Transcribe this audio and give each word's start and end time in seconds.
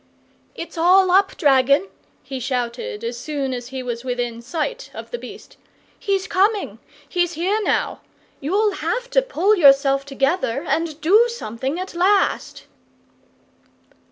"It's 0.55 0.79
all 0.79 1.11
up, 1.11 1.37
dragon!" 1.37 1.87
he 2.23 2.39
shouted 2.39 3.03
as 3.03 3.19
soon 3.19 3.53
as 3.53 3.67
he 3.67 3.83
was 3.83 4.03
within 4.03 4.41
sight 4.41 4.89
of 4.95 5.11
the 5.11 5.19
beast. 5.19 5.57
"He's 5.99 6.25
coming! 6.25 6.79
He's 7.07 7.33
here 7.33 7.61
now! 7.61 8.01
You'll 8.39 8.71
have 8.71 9.11
to 9.11 9.21
pull 9.21 9.55
yourself 9.55 10.03
together 10.03 10.63
and 10.67 10.99
DO 11.01 11.29
something 11.29 11.79
at 11.79 11.93
last!" 11.93 12.65